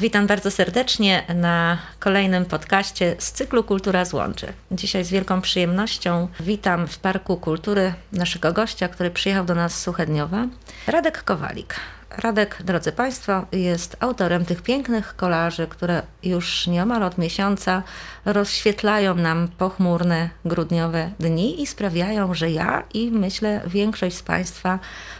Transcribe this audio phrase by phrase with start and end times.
[0.00, 4.52] Witam bardzo serdecznie na kolejnym podcaście z cyklu Kultura Złączy.
[4.72, 9.82] Dzisiaj z wielką przyjemnością witam w Parku Kultury naszego gościa, który przyjechał do nas z
[9.82, 10.46] Suchedniowa,
[10.86, 11.74] Radek Kowalik.
[12.16, 17.82] Radek, drodzy Państwo, jest autorem tych pięknych kolaży, które już nieomal od miesiąca
[18.24, 24.78] rozświetlają nam pochmurne grudniowe dni i sprawiają, że ja i myślę większość z Państwa,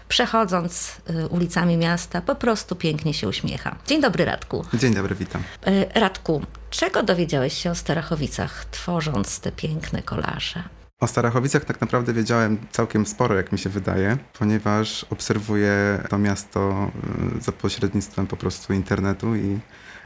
[0.09, 3.77] przechodząc y, ulicami miasta, po prostu pięknie się uśmiecha.
[3.87, 4.65] Dzień dobry, Radku.
[4.75, 5.43] Dzień dobry, witam.
[5.67, 10.63] Y, Radku, czego dowiedziałeś się o Starachowicach, tworząc te piękne kolaże?
[11.01, 16.91] O Starachowicach tak naprawdę wiedziałem całkiem sporo, jak mi się wydaje, ponieważ obserwuję to miasto
[17.39, 19.59] y, za pośrednictwem po prostu internetu i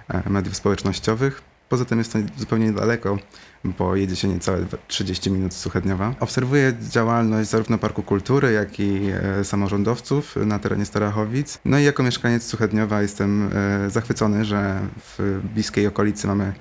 [0.08, 1.42] e, mediów społecznościowych.
[1.68, 3.18] Poza tym jest to zupełnie niedaleko,
[3.64, 6.14] bo jedzie się niecałe 30 minut z Suchedniowa.
[6.20, 9.00] Obserwuję działalność zarówno Parku Kultury, jak i
[9.40, 11.58] e, samorządowców na terenie Starachowic.
[11.64, 16.52] No i jako mieszkaniec Suchedniowa jestem e, zachwycony, że w bliskiej okolicy mamy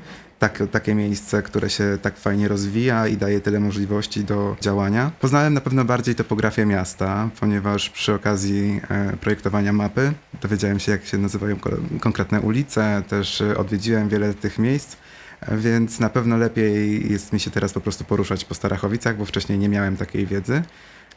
[0.44, 5.12] tak, takie miejsce, które się tak fajnie rozwija i daje tyle możliwości do działania.
[5.20, 11.06] Poznałem na pewno bardziej topografię miasta, ponieważ przy okazji e, projektowania mapy dowiedziałem się, jak
[11.06, 11.56] się nazywają
[12.00, 14.98] konkretne ulice, też e, odwiedziłem wiele tych miejsc.
[15.42, 19.26] E, więc na pewno lepiej jest mi się teraz po prostu poruszać po Starachowicach, bo
[19.26, 20.64] wcześniej nie miałem takiej wiedzy.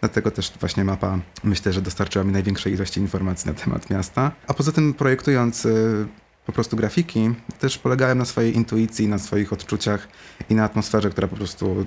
[0.01, 4.33] Dlatego też właśnie mapa myślę, że dostarczyła mi największej ilości informacji na temat miasta.
[4.47, 5.67] A poza tym projektując
[6.47, 10.09] po prostu grafiki, też polegałem na swojej intuicji, na swoich odczuciach
[10.51, 11.85] i na atmosferze, która po prostu y,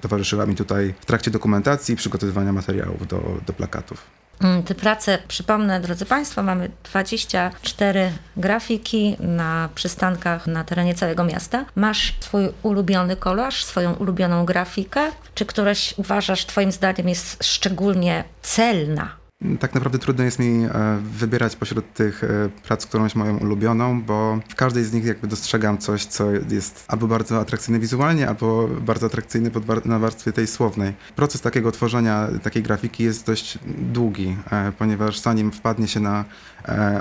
[0.00, 4.20] towarzyszyła mi tutaj w trakcie dokumentacji i przygotowywania materiałów do, do plakatów.
[4.40, 11.64] Mm, te prace, przypomnę, drodzy Państwo, mamy 24 grafiki na przystankach na terenie całego miasta.
[11.76, 15.00] Masz swój ulubiony kolaż, swoją ulubioną grafikę?
[15.34, 19.19] Czy któraś uważasz, Twoim zdaniem, jest szczególnie celna?
[19.60, 20.70] Tak naprawdę trudno jest mi e,
[21.02, 22.28] wybierać pośród tych e,
[22.62, 27.06] prac, którąś moją ulubioną, bo w każdej z nich jakby dostrzegam coś, co jest albo
[27.06, 29.50] bardzo atrakcyjne wizualnie, albo bardzo atrakcyjne
[29.84, 30.92] na warstwie tej słownej.
[31.16, 33.58] Proces takiego tworzenia takiej grafiki jest dość
[33.92, 36.24] długi, e, ponieważ zanim wpadnie się na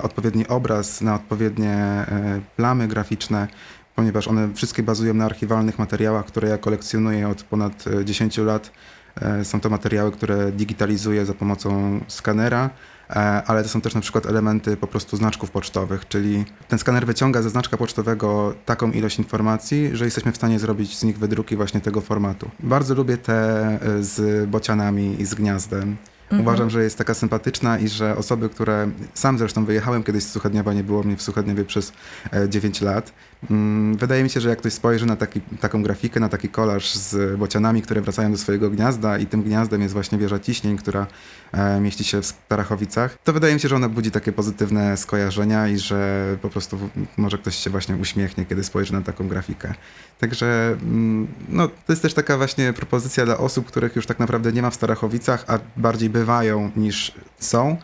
[0.01, 2.05] odpowiedni obraz, na odpowiednie
[2.55, 3.47] plamy graficzne,
[3.95, 8.71] ponieważ one wszystkie bazują na archiwalnych materiałach, które ja kolekcjonuję od ponad 10 lat,
[9.43, 12.69] są to materiały, które digitalizuję za pomocą skanera,
[13.09, 13.13] e,
[13.45, 17.41] ale to są też na przykład elementy po prostu znaczków pocztowych, czyli ten skaner wyciąga
[17.41, 21.81] ze znaczka pocztowego taką ilość informacji, że jesteśmy w stanie zrobić z nich wydruki właśnie
[21.81, 22.49] tego formatu.
[22.59, 25.97] Bardzo lubię te e, z bocianami i z gniazdem.
[26.23, 26.41] Mhm.
[26.41, 30.73] Uważam, że jest taka sympatyczna i że osoby, które sam zresztą wyjechałem kiedyś z Suchedniowa,
[30.73, 31.93] nie było mnie w Suchedniowie przez
[32.49, 33.13] 9 lat
[33.95, 37.37] wydaje mi się, że jak ktoś spojrzy na taki, taką grafikę, na taki kolaż z
[37.37, 41.07] bocianami, które wracają do swojego gniazda i tym gniazdem jest właśnie wieża ciśnień, która
[41.51, 45.67] e, mieści się w Starachowicach, to wydaje mi się, że ona budzi takie pozytywne skojarzenia
[45.67, 49.73] i że po prostu może ktoś się właśnie uśmiechnie, kiedy spojrzy na taką grafikę.
[50.19, 54.51] Także mm, no, to jest też taka właśnie propozycja dla osób, których już tak naprawdę
[54.51, 57.77] nie ma w Starachowicach, a bardziej bywają niż są,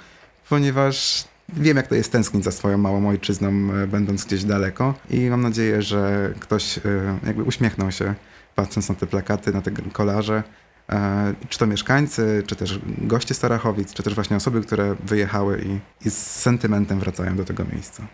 [0.50, 5.30] ponieważ Wiem, jak to jest tęsknić za swoją małą ojczyzną, e, będąc gdzieś daleko i
[5.30, 6.82] mam nadzieję, że ktoś e,
[7.26, 8.14] jakby uśmiechnął się,
[8.56, 10.44] patrząc na te plakaty, na te kolarze,
[10.90, 16.08] e, czy to mieszkańcy, czy też goście Starachowic, czy też właśnie osoby, które wyjechały i,
[16.08, 18.08] i z sentymentem wracają do tego miejsca.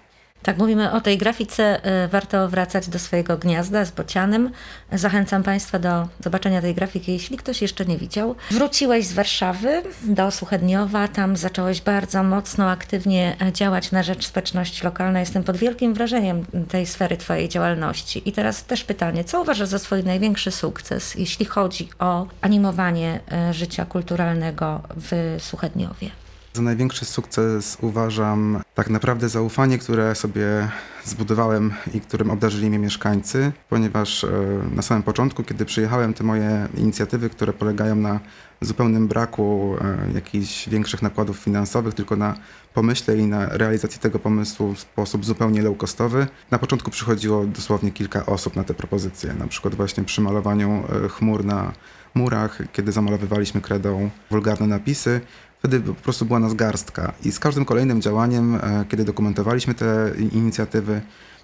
[0.44, 1.82] Tak, mówimy o tej grafice.
[2.06, 4.52] Y, warto wracać do swojego gniazda z bocianem.
[4.92, 8.36] Zachęcam Państwa do zobaczenia tej grafiki, jeśli ktoś jeszcze nie widział.
[8.52, 11.08] Wróciłeś z Warszawy do Suchedniowa.
[11.08, 15.20] Tam zacząłeś bardzo mocno, aktywnie działać na rzecz społeczności lokalnej.
[15.20, 18.30] Jestem pod wielkim wrażeniem tej sfery Twojej działalności.
[18.30, 23.20] I teraz też pytanie, co uważasz za swój największy sukces, jeśli chodzi o animowanie
[23.50, 26.22] y, życia kulturalnego w Suchedniowie?
[26.54, 30.70] Za największy sukces uważam tak naprawdę zaufanie, które sobie
[31.06, 34.30] zbudowałem i którym obdarzyli mnie mieszkańcy, ponieważ e,
[34.76, 38.20] na samym początku, kiedy przyjechałem, te moje inicjatywy, które polegają na
[38.62, 42.36] zupełnym braku e, jakichś większych nakładów finansowych, tylko na
[42.74, 46.28] pomyśle i na realizacji tego pomysłu w sposób zupełnie low-costowy.
[46.52, 51.10] Na początku przychodziło dosłownie kilka osób na te propozycje, na przykład właśnie przy malowaniu e,
[51.10, 51.72] chmur na
[52.14, 55.22] murach, kiedy zamalowywaliśmy kredą wulgarne napisy,
[55.62, 60.12] Wtedy po prostu była nas garstka i z każdym kolejnym działaniem, e, kiedy dokumentowaliśmy te
[60.32, 61.02] inicjatywy,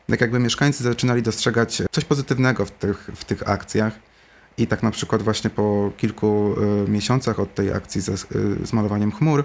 [0.10, 3.94] tak jakby mieszkańcy zaczynali dostrzegać coś pozytywnego w tych, w tych akcjach.
[4.58, 6.56] I tak na przykład właśnie po kilku
[6.88, 8.28] e, miesiącach od tej akcji z,
[8.64, 9.44] z malowaniem chmur,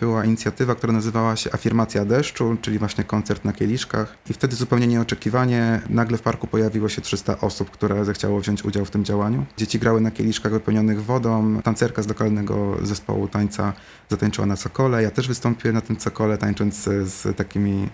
[0.00, 4.18] była inicjatywa, która nazywała się Afirmacja Deszczu, czyli właśnie koncert na kieliszkach.
[4.30, 8.84] I wtedy zupełnie nieoczekiwanie nagle w parku pojawiło się 300 osób, które zechciało wziąć udział
[8.84, 9.46] w tym działaniu.
[9.56, 11.62] Dzieci grały na kieliszkach wypełnionych wodą.
[11.62, 13.72] Tancerka z lokalnego zespołu tańca
[14.08, 15.02] zatańczyła na cokole.
[15.02, 17.88] Ja też wystąpiłem na tym cokole, tańcząc z takimi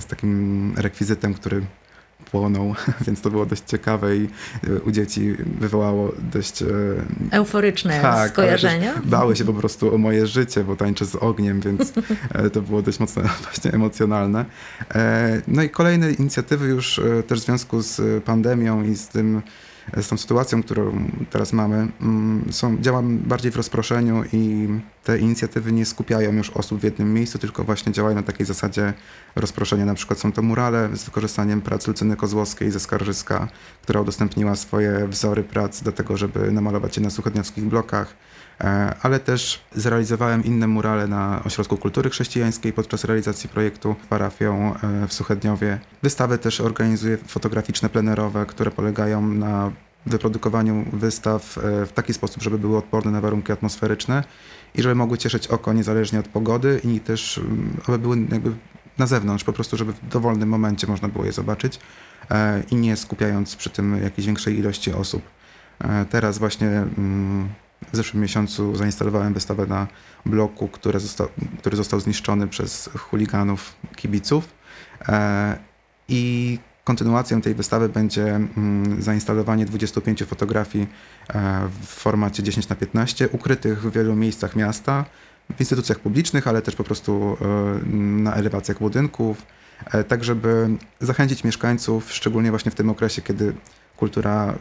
[0.00, 1.62] z takim rekwizytem, który
[2.30, 2.74] płonął,
[3.06, 4.28] więc to było dość ciekawe i
[4.68, 6.62] e, u dzieci wywołało dość...
[6.62, 6.66] E,
[7.30, 8.94] Euforyczne tak, skojarzenia.
[9.04, 11.92] Bały się po prostu o moje życie, bo tańczę z ogniem, więc
[12.34, 14.44] e, to było dość mocno właśnie emocjonalne.
[15.48, 19.42] No i kolejne inicjatywy już też w związku z pandemią i z tym
[19.96, 24.68] z tą sytuacją, którą teraz mamy, mm, są, działam bardziej w rozproszeniu i
[25.04, 28.92] te inicjatywy nie skupiają już osób w jednym miejscu, tylko właśnie działają na takiej zasadzie
[29.36, 29.84] rozproszenia.
[29.84, 33.48] Na przykład są to murale z wykorzystaniem prac Lucyny Kozłowskiej ze Skarżyska,
[33.82, 38.14] która udostępniła swoje wzory prac do tego, żeby namalować je na suchodniowskich blokach
[39.02, 45.12] ale też zrealizowałem inne murale na Ośrodku Kultury Chrześcijańskiej podczas realizacji projektu parafią e, w
[45.12, 45.78] Suchedniowie.
[46.02, 49.72] Wystawy też organizuję fotograficzne, plenerowe, które polegają na
[50.06, 54.24] wyprodukowaniu wystaw e, w taki sposób, żeby były odporne na warunki atmosferyczne
[54.74, 58.52] i żeby mogły cieszyć oko niezależnie od pogody i też, mm, aby były jakby
[58.98, 61.80] na zewnątrz, po prostu, żeby w dowolnym momencie można było je zobaczyć
[62.30, 65.22] e, i nie skupiając przy tym jakiejś większej ilości osób.
[65.80, 67.48] E, teraz właśnie mm,
[67.92, 69.86] w zeszłym miesiącu zainstalowałem wystawę na
[70.26, 74.54] bloku, który został, który został zniszczony przez chuliganów, kibiców.
[76.08, 76.58] I
[76.88, 80.86] Kontynuacją tej wystawy będzie mm, zainstalowanie 25 fotografii
[81.28, 85.04] e, w formacie 10 na 15 ukrytych w wielu miejscach miasta,
[85.56, 89.42] w instytucjach publicznych, ale też po prostu e, na elewacjach budynków,
[89.92, 90.68] e, tak żeby
[91.00, 93.54] zachęcić mieszkańców, szczególnie właśnie w tym okresie, kiedy
[93.96, 94.54] kultura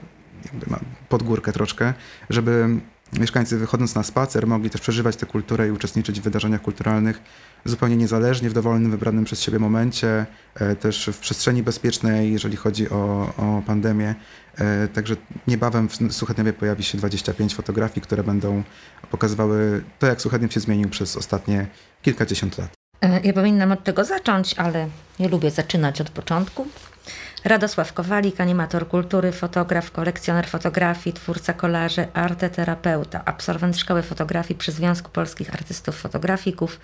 [0.67, 0.79] ma
[1.09, 1.93] podgórkę troszkę,
[2.29, 2.67] żeby
[3.13, 7.21] mieszkańcy wychodząc na spacer mogli też przeżywać tę kulturę i uczestniczyć w wydarzeniach kulturalnych
[7.65, 10.25] zupełnie niezależnie, w dowolnym, wybranym przez siebie momencie,
[10.55, 14.15] e, też w przestrzeni bezpiecznej, jeżeli chodzi o, o pandemię.
[14.57, 15.15] E, także
[15.47, 18.63] niebawem w Suchedniewie pojawi się 25 fotografii, które będą
[19.11, 21.67] pokazywały to, jak Suchedniew się zmienił przez ostatnie
[22.01, 22.69] kilkadziesiąt lat.
[23.01, 24.87] E, ja powinnam od tego zacząć, ale
[25.19, 26.67] nie lubię zaczynać od początku.
[27.43, 35.09] Radosław Kowalik, animator kultury, fotograf, kolekcjoner fotografii, twórca kolarzy, arteterapeuta, absolwent Szkoły Fotografii przy Związku
[35.11, 36.79] Polskich Artystów Fotografików,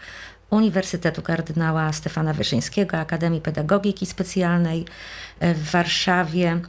[0.50, 4.86] Uniwersytetu Kardynała Stefana Wyszyńskiego, Akademii Pedagogiki Specjalnej
[5.56, 6.60] w Warszawie.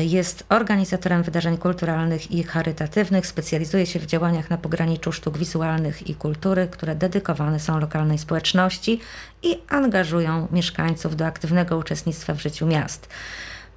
[0.00, 3.26] Jest organizatorem wydarzeń kulturalnych i charytatywnych.
[3.26, 9.00] Specjalizuje się w działaniach na pograniczu sztuk wizualnych i kultury, które dedykowane są lokalnej społeczności
[9.42, 13.08] i angażują mieszkańców do aktywnego uczestnictwa w życiu miast.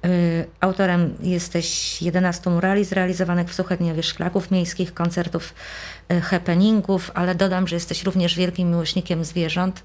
[0.04, 5.54] Y, autorem jesteś 11 murali zrealizowanych w Suchedniowie Szklaków Miejskich, koncertów,
[6.12, 9.82] y, happeningów, ale dodam, że jesteś również wielkim miłośnikiem zwierząt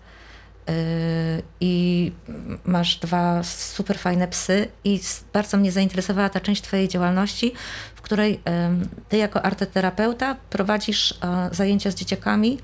[1.60, 2.12] i
[2.66, 5.00] masz dwa super fajne psy i
[5.34, 7.54] bardzo mnie zainteresowała ta część twojej działalności,
[7.96, 8.40] w której
[9.10, 11.14] ty jako arteterapeuta prowadzisz
[11.52, 12.58] zajęcia z dzieciakami.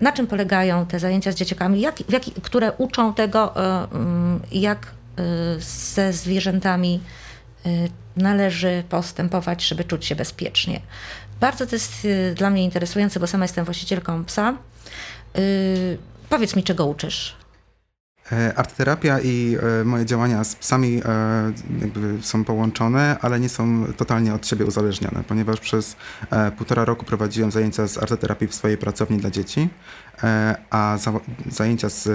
[0.00, 3.54] Na czym polegają te zajęcia z dzieciakami, jak, jak, które uczą tego,
[3.92, 4.86] mm, jak
[5.20, 7.00] Y, ze zwierzętami
[8.16, 10.80] należy postępować, żeby czuć się bezpiecznie.
[11.40, 14.54] Bardzo to jest dla mnie interesujące, bo sama jestem właścicielką psa.
[16.28, 17.36] Powiedz mi, czego uczysz?
[18.32, 24.34] E, artterapia i e, moje działania z psami e, są połączone, ale nie są totalnie
[24.34, 25.96] od siebie uzależnione, ponieważ przez
[26.56, 29.68] półtora roku prowadziłem zajęcia z arteterapii w swojej pracowni dla dzieci,
[30.70, 30.98] a
[31.50, 32.08] zajęcia z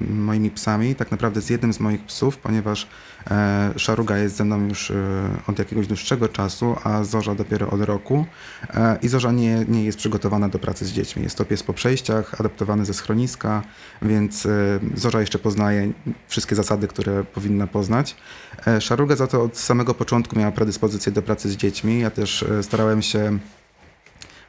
[0.00, 2.86] moimi psami, tak naprawdę z jednym z moich psów, ponieważ
[3.76, 4.94] Szaruga jest ze mną już e,
[5.46, 8.26] od jakiegoś dłuższego czasu, a Zorza dopiero od roku.
[8.74, 11.22] E, I Zorza nie, nie jest przygotowana do pracy z dziećmi.
[11.22, 13.62] Jest to pies po przejściach, adaptowany ze schroniska,
[14.02, 14.48] więc
[14.94, 15.92] Zorza jeszcze poznaje
[16.28, 18.16] wszystkie zasady, które powinna poznać.
[18.80, 22.00] Szaruga za to od samego początku miała predyspozycję do pracy z dziećmi.
[22.00, 23.38] Ja też starałem się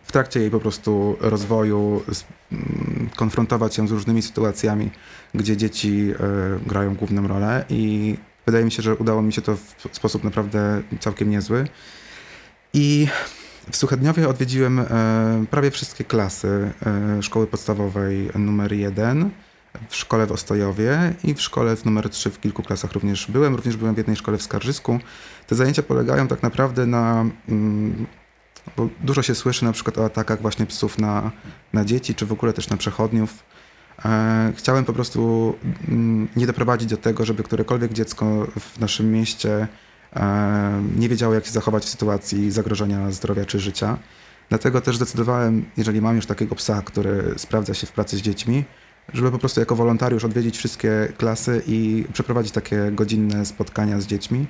[0.03, 2.03] w trakcie jej po prostu rozwoju
[2.51, 4.91] mm, konfrontować ją z różnymi sytuacjami,
[5.33, 6.13] gdzie dzieci
[6.65, 10.81] grają główną rolę i Wydaje mi się, że udało mi się to w sposób naprawdę
[10.99, 11.67] całkiem niezły.
[12.73, 13.07] I
[13.71, 14.85] w Suchedniowie odwiedziłem e,
[15.51, 19.29] prawie wszystkie klasy e, szkoły podstawowej numer 1,
[19.89, 23.55] w szkole w Ostojowie i w szkole w numer 3 w kilku klasach również byłem.
[23.55, 24.99] Również byłem w jednej szkole w Skarżysku.
[25.47, 27.25] Te zajęcia polegają tak naprawdę na...
[27.49, 28.05] Mm,
[28.77, 31.31] bo dużo się słyszy na przykład o atakach właśnie psów na,
[31.73, 33.43] na dzieci, czy w ogóle też na przechodniów.
[34.05, 35.53] E, chciałem po prostu
[35.87, 39.67] mm, nie doprowadzić do tego, żeby którekolwiek dziecko w naszym mieście
[40.15, 43.97] e, nie wiedziało, jak się zachować w sytuacji zagrożenia zdrowia czy życia.
[44.49, 48.63] Dlatego też zdecydowałem, jeżeli mam już takiego psa, który sprawdza się w pracy z dziećmi,
[49.13, 54.47] żeby po prostu jako wolontariusz odwiedzić wszystkie klasy i przeprowadzić takie godzinne spotkania z dziećmi,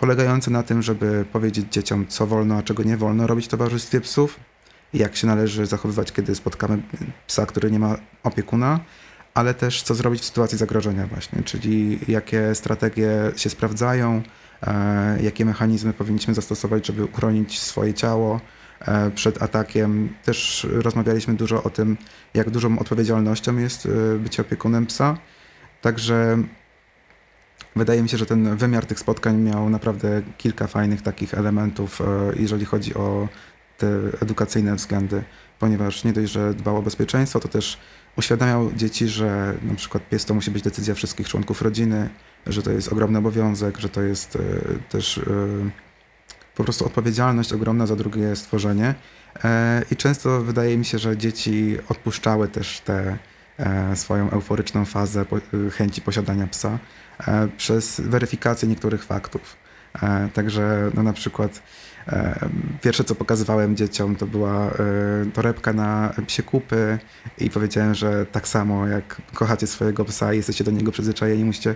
[0.00, 4.00] polegające na tym, żeby powiedzieć dzieciom, co wolno, a czego nie wolno robić w towarzystwie
[4.00, 4.40] psów,
[4.94, 6.82] jak się należy zachowywać, kiedy spotkamy
[7.26, 8.80] psa, który nie ma opiekuna,
[9.34, 14.22] ale też co zrobić w sytuacji zagrożenia właśnie, czyli jakie strategie się sprawdzają,
[14.62, 18.40] e, jakie mechanizmy powinniśmy zastosować, żeby uchronić swoje ciało
[18.80, 20.14] e, przed atakiem.
[20.24, 21.96] Też rozmawialiśmy dużo o tym,
[22.34, 25.18] jak dużą odpowiedzialnością jest e, bycie opiekunem psa.
[25.82, 26.38] Także
[27.76, 32.02] wydaje mi się, że ten wymiar tych spotkań miał naprawdę kilka fajnych takich elementów,
[32.36, 33.28] jeżeli chodzi o
[33.84, 35.22] te edukacyjne względy,
[35.58, 37.78] ponieważ nie dość, że dbał o bezpieczeństwo, to też
[38.16, 42.10] uświadamiał dzieci, że na przykład pies to musi być decyzja wszystkich członków rodziny,
[42.46, 44.40] że to jest ogromny obowiązek, że to jest e,
[44.88, 45.22] też e,
[46.56, 48.94] po prostu odpowiedzialność ogromna za drugie stworzenie.
[49.44, 53.18] E, I często wydaje mi się, że dzieci odpuszczały też tę
[53.94, 55.24] swoją euforyczną fazę
[55.72, 56.78] chęci posiadania psa
[57.56, 59.56] przez weryfikację niektórych faktów.
[60.32, 61.62] Także no na przykład
[62.82, 64.70] Pierwsze, co pokazywałem dzieciom, to była e,
[65.34, 66.98] torebka na psie kupy
[67.38, 71.74] i powiedziałem, że tak samo jak kochacie swojego psa i jesteście do niego przyzwyczajeni, musicie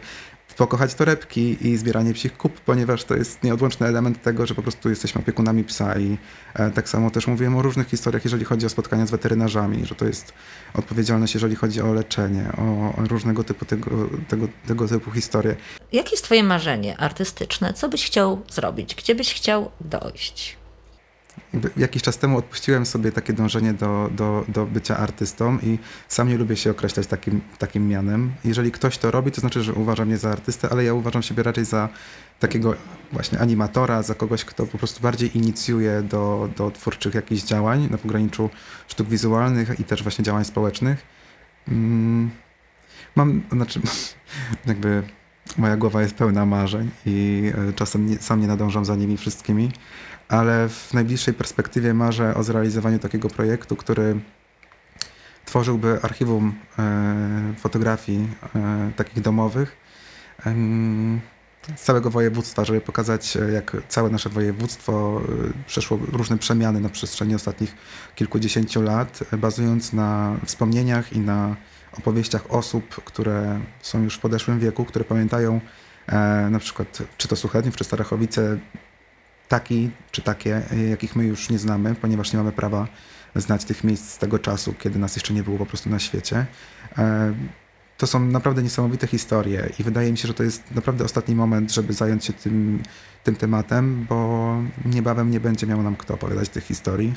[0.58, 4.90] pokochać torebki i zbieranie psich kup, ponieważ to jest nieodłączny element tego, że po prostu
[4.90, 6.18] jesteśmy opiekunami psa i
[6.54, 9.94] e, tak samo też mówiłem o różnych historiach, jeżeli chodzi o spotkania z weterynarzami, że
[9.94, 10.32] to jest
[10.74, 13.90] odpowiedzialność, jeżeli chodzi o leczenie, o, różnego typu tego,
[14.28, 15.56] tego, tego typu historie.
[15.92, 17.72] Jakie jest twoje marzenie artystyczne?
[17.72, 18.94] Co byś chciał zrobić?
[18.94, 20.57] Gdzie byś chciał dojść?
[21.76, 25.78] Jakiś czas temu odpuściłem sobie takie dążenie do, do, do bycia artystą i
[26.08, 28.32] sam nie lubię się określać takim, takim mianem.
[28.44, 31.42] Jeżeli ktoś to robi, to znaczy, że uważa mnie za artystę, ale ja uważam siebie
[31.42, 31.88] raczej za
[32.40, 32.74] takiego
[33.12, 37.98] właśnie animatora, za kogoś, kto po prostu bardziej inicjuje do, do twórczych jakichś działań na
[37.98, 38.50] pograniczu
[38.88, 41.06] sztuk wizualnych i też właśnie działań społecznych.
[41.68, 42.30] Mm,
[43.16, 43.80] mam, znaczy,
[44.66, 45.02] jakby
[45.56, 49.70] moja głowa jest pełna marzeń i e, czasem nie, sam nie nadążam za nimi wszystkimi
[50.28, 54.20] ale w najbliższej perspektywie marzę o zrealizowaniu takiego projektu, który
[55.44, 59.76] tworzyłby archiwum e, fotografii e, takich domowych
[61.76, 65.20] z całego województwa, żeby pokazać, e, jak całe nasze województwo
[65.66, 67.74] przeszło różne przemiany na przestrzeni ostatnich
[68.14, 71.56] kilkudziesięciu lat, bazując na wspomnieniach i na
[71.98, 75.60] opowieściach osób, które są już w podeszłym wieku, które pamiętają
[76.50, 78.58] na przykład czy to Suchedniów, czy Starachowice,
[79.48, 82.88] taki czy takie, jakich my już nie znamy, ponieważ nie mamy prawa
[83.34, 86.46] znać tych miejsc z tego czasu, kiedy nas jeszcze nie było po prostu na świecie.
[86.98, 87.34] E,
[87.98, 91.72] to są naprawdę niesamowite historie i wydaje mi się, że to jest naprawdę ostatni moment,
[91.72, 92.82] żeby zająć się tym,
[93.24, 97.14] tym tematem, bo niebawem nie będzie miał nam kto opowiadać tych historii.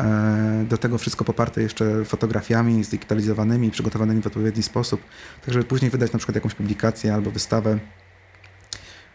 [0.00, 5.00] E, do tego wszystko poparte jeszcze fotografiami zdigitalizowanymi, przygotowanymi w odpowiedni sposób,
[5.44, 7.78] tak żeby później wydać na przykład jakąś publikację albo wystawę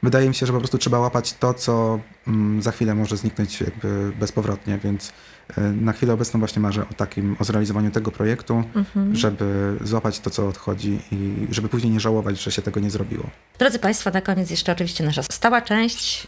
[0.03, 3.62] wydaje mi się, że po prostu trzeba łapać to, co mm, za chwilę może zniknąć
[3.62, 5.13] jakby bezpowrotnie, więc
[5.58, 9.15] e, na chwilę obecną właśnie marzę o takim, o zrealizowaniu tego projektu, mhm.
[9.15, 13.29] żeby złapać to, co odchodzi i żeby później nie żałować, że się tego nie zrobiło.
[13.60, 16.27] Drodzy Państwo, na koniec jeszcze oczywiście nasza stała część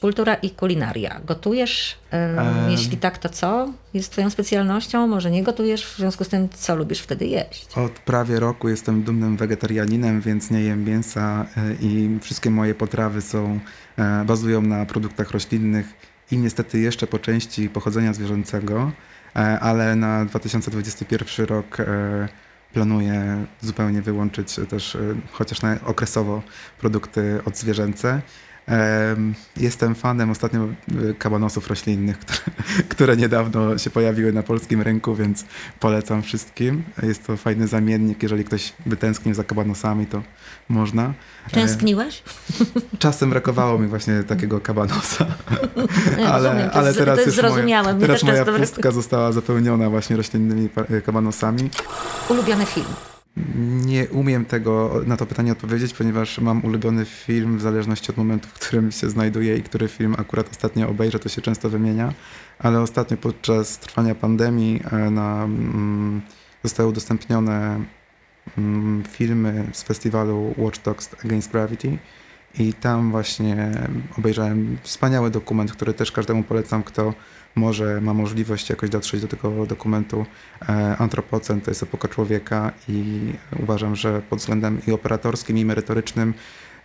[0.00, 1.20] Kultura i kulinaria.
[1.24, 1.98] Gotujesz?
[2.12, 5.06] Um, jeśli tak, to co jest Twoją specjalnością?
[5.06, 5.86] Może nie gotujesz?
[5.86, 7.68] W związku z tym, co lubisz wtedy jeść?
[7.76, 13.22] Od prawie roku jestem dumnym wegetarianinem, więc nie jem mięsa e, i wszystkie moje potrawy
[13.22, 13.60] są,
[13.96, 15.86] e, bazują na produktach roślinnych
[16.30, 18.92] i niestety jeszcze po części pochodzenia zwierzęcego,
[19.36, 21.76] e, ale na 2021 rok
[22.72, 24.96] planuję zupełnie wyłączyć też
[25.32, 26.42] chociaż na okresowo
[26.78, 28.22] produkty odzwierzęce.
[29.56, 32.18] Jestem fanem ostatnio e, kabanosów roślinnych,
[32.88, 35.44] które, niedawno się pojawiły na polskim rynku, więc
[35.80, 36.82] polecam wszystkim.
[37.02, 38.22] Jest to fajny zamiennik.
[38.22, 40.22] Jeżeli ktoś by tęsknił za kabanosami, to
[40.68, 41.14] można.
[41.50, 42.22] Tęskniłeś?
[42.98, 45.26] Czasem brakowało mi właśnie takiego kabanosa.
[46.32, 50.68] ale, ale teraz to jest już moja, teraz moja pustka została zapełniona właśnie roślinnymi
[51.04, 51.70] kabanosami.
[52.28, 52.86] Ulubiony film?
[53.96, 58.48] Nie umiem tego na to pytanie odpowiedzieć, ponieważ mam ulubiony film w zależności od momentu,
[58.48, 62.12] w którym się znajduję i który film akurat ostatnio obejrzę, to się często wymienia,
[62.58, 66.22] ale ostatnio podczas trwania pandemii e, na, mm,
[66.64, 67.80] zostały udostępnione
[68.58, 71.98] mm, filmy z festiwalu Watch Dogs Against Gravity.
[72.58, 73.70] I tam właśnie
[74.18, 77.14] obejrzałem wspaniały dokument, który też każdemu polecam, kto
[77.56, 80.26] może ma możliwość jakoś dotrzeć do tego dokumentu.
[80.68, 83.32] E, antropocen to jest epoka człowieka i
[83.62, 86.34] uważam, że pod względem i operatorskim, i merytorycznym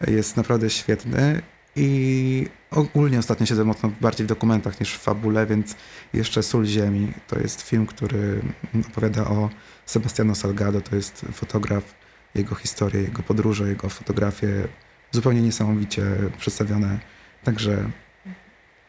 [0.07, 1.41] jest naprawdę świetny.
[1.75, 5.75] I ogólnie ostatnio siedzę mocno bardziej w dokumentach niż w fabule, więc
[6.13, 8.41] jeszcze Sól Ziemi to jest film, który
[8.89, 9.49] opowiada o
[9.85, 10.81] Sebastiano Salgado.
[10.81, 11.95] To jest fotograf,
[12.35, 14.67] jego historię, jego podróże, jego fotografie
[15.11, 16.03] zupełnie niesamowicie
[16.37, 16.99] przedstawione.
[17.43, 17.91] Także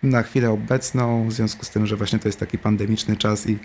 [0.03, 3.59] na chwilę obecną, w związku z tym, że właśnie to jest taki pandemiczny czas i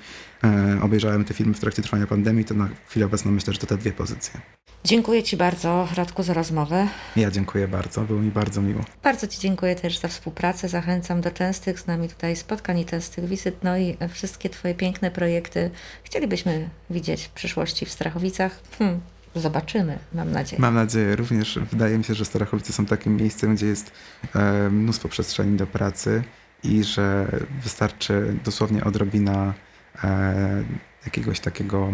[0.44, 3.68] e, obejrzałem te filmy w trakcie trwania pandemii, to na chwilę obecną myślę, że to
[3.68, 4.42] te dwie pozycje.
[4.84, 6.88] Dziękuję Ci bardzo, Radku, za rozmowę.
[7.16, 8.82] Ja dziękuję bardzo, było mi bardzo miło.
[9.04, 10.70] Bardzo Ci dziękuję też za współpracę.
[10.70, 13.56] Zachęcam do częstych z nami tutaj spotkań i częstych wizyt.
[13.64, 15.72] No i wszystkie Twoje piękne projekty
[16.04, 18.60] chcielibyśmy widzieć w przyszłości w Strachowicach.
[18.78, 19.00] Hmm,
[19.40, 20.62] zobaczymy, mam nadzieję.
[20.62, 21.16] Mam nadzieję.
[21.16, 23.92] Również wydaje mi się, że Starachowice są takim miejscem, gdzie jest
[24.36, 26.24] e, mnóstwo przestrzeni do pracy
[26.64, 27.28] i że
[27.64, 29.54] wystarczy dosłownie odrobina
[30.04, 30.64] e,
[31.06, 31.94] jakiegoś takiego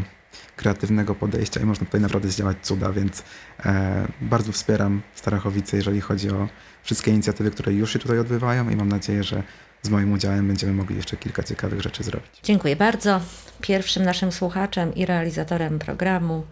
[0.55, 3.23] kreatywnego podejścia i można tutaj naprawdę zdziałać cuda, więc
[3.65, 6.47] e, bardzo wspieram Starachowice, jeżeli chodzi o
[6.83, 9.43] wszystkie inicjatywy, które już się tutaj odbywają i mam nadzieję, że
[9.81, 12.39] z moim udziałem będziemy mogli jeszcze kilka ciekawych rzeczy zrobić.
[12.43, 13.21] Dziękuję bardzo.
[13.61, 16.43] Pierwszym naszym słuchaczem i realizatorem programu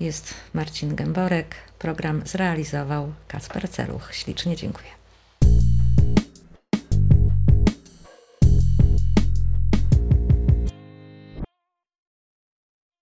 [0.00, 1.54] jest Marcin Gęborek.
[1.78, 4.14] Program zrealizował Kacper Celuch.
[4.14, 4.99] Ślicznie dziękuję.